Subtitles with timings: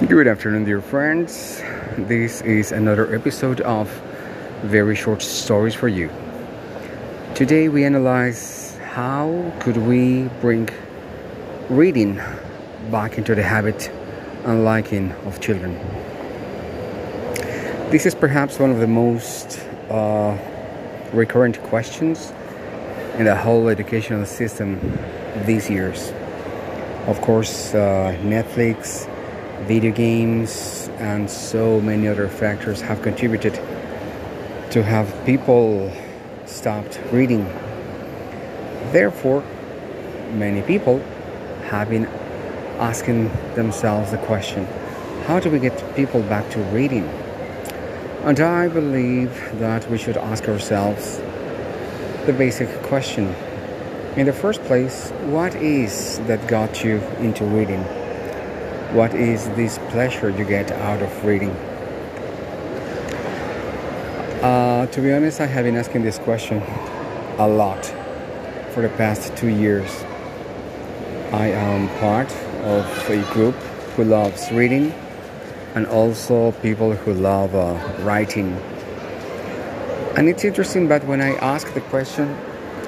[0.00, 1.62] Good afternoon, dear friends.
[1.96, 3.88] This is another episode of
[4.62, 6.10] Very Short Stories for You.
[7.36, 10.68] Today we analyze how could we bring
[11.70, 12.20] reading
[12.90, 13.88] back into the habit
[14.44, 15.74] and liking of children.
[17.90, 20.36] This is perhaps one of the most uh,
[21.12, 22.32] recurrent questions
[23.16, 24.98] in the whole educational system
[25.46, 26.12] these years.
[27.06, 29.08] Of course, uh, Netflix
[29.64, 33.54] video games, and so many other factors have contributed
[34.70, 35.90] to have people
[36.46, 37.44] stopped reading.
[38.92, 39.42] Therefore,
[40.32, 40.98] many people
[41.70, 42.06] have been
[42.78, 44.66] asking themselves the question
[45.26, 47.04] how do we get people back to reading?
[48.24, 51.16] And I believe that we should ask ourselves
[52.26, 53.34] the basic question.
[54.16, 58.03] In the first place, what is that got you into reading?
[58.94, 61.50] What is this pleasure you get out of reading?
[64.40, 66.62] Uh, to be honest, I have been asking this question
[67.38, 67.84] a lot
[68.70, 69.90] for the past two years.
[71.32, 72.30] I am part
[72.62, 73.56] of a group
[73.96, 74.92] who loves reading
[75.74, 78.52] and also people who love uh, writing.
[80.16, 82.28] And it's interesting, but when I ask the question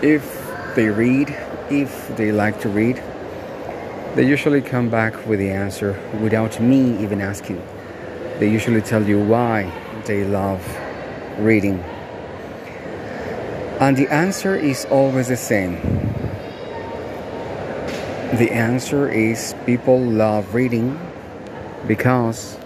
[0.02, 0.22] if
[0.76, 1.36] they read,
[1.68, 3.02] if they like to read,
[4.16, 7.62] they usually come back with the answer without me even asking.
[8.38, 9.70] They usually tell you why
[10.06, 10.64] they love
[11.38, 11.80] reading.
[13.78, 15.74] And the answer is always the same.
[18.38, 20.98] The answer is people love reading
[21.86, 22.58] because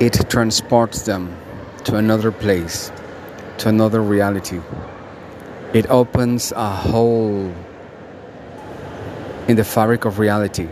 [0.00, 1.36] it transports them
[1.84, 2.90] to another place,
[3.58, 4.60] to another reality.
[5.72, 7.54] It opens a whole
[9.48, 10.68] in the fabric of reality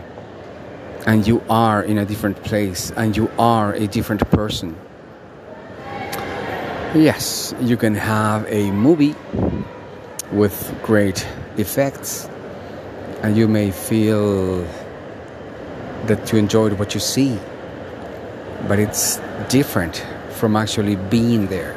[1.07, 4.77] and you are in a different place and you are a different person.
[6.93, 9.15] Yes, you can have a movie
[10.31, 12.29] with great effects
[13.23, 14.61] and you may feel
[16.05, 17.39] that you enjoyed what you see,
[18.67, 19.19] but it's
[19.49, 21.75] different from actually being there.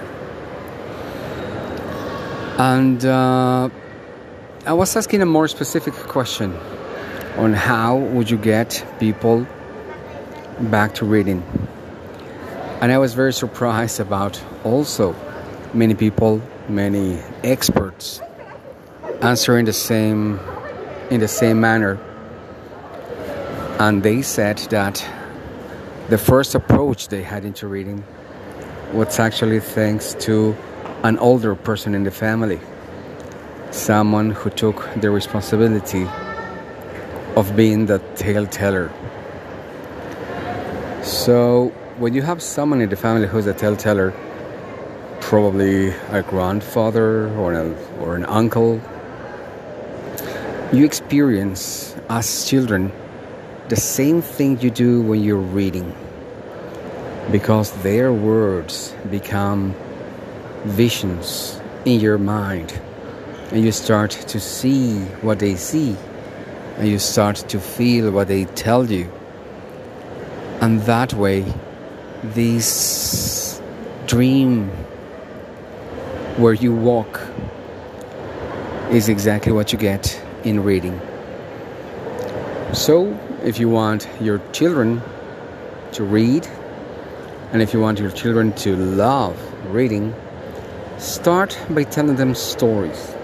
[2.58, 3.70] And uh,
[4.66, 6.54] I was asking a more specific question
[7.40, 9.46] on how would you get people
[10.60, 11.42] back to reading.
[12.82, 15.16] And I was very surprised about also
[15.72, 18.20] many people, many experts
[19.22, 20.38] answering the same
[21.10, 21.98] in the same manner.
[23.78, 25.02] And they said that
[26.10, 28.04] the first approach they had into reading
[28.92, 30.54] was actually thanks to
[31.04, 32.60] an older person in the family,
[33.70, 36.06] someone who took the responsibility
[37.36, 38.92] of being the tale teller.
[41.02, 41.68] So,
[41.98, 44.12] when you have someone in the family who's a tale teller,
[45.20, 48.80] probably a grandfather or an, or an uncle,
[50.72, 52.92] you experience as children
[53.68, 55.94] the same thing you do when you're reading
[57.30, 59.74] because their words become
[60.64, 62.80] visions in your mind
[63.52, 65.97] and you start to see what they see
[66.78, 69.10] and you start to feel what they tell you.
[70.60, 71.44] And that way,
[72.22, 73.60] this
[74.06, 74.69] dream
[76.36, 77.20] where you walk
[78.91, 81.00] is exactly what you get in reading.
[82.72, 85.03] So, if you want your children
[85.92, 86.47] to read,
[87.53, 89.36] and if you want your children to love
[89.72, 90.14] reading,
[90.98, 93.14] start by telling them stories.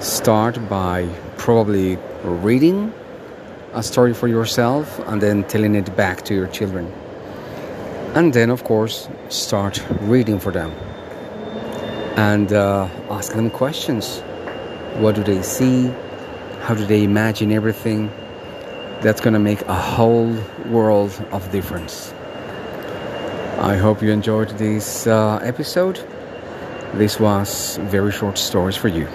[0.00, 1.08] Start by
[1.38, 2.92] probably reading
[3.74, 6.92] a story for yourself and then telling it back to your children.
[8.14, 10.70] And then, of course, start reading for them
[12.16, 14.20] and uh, ask them questions.
[14.98, 15.90] What do they see?
[16.60, 18.10] How do they imagine everything?
[19.00, 20.36] That's going to make a whole
[20.68, 22.12] world of difference.
[23.58, 25.98] I hope you enjoyed this uh, episode.
[26.94, 29.08] This was very short stories for you.